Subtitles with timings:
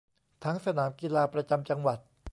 [0.43, 1.97] ทั้งสนามกีฬาประจำจังหวัด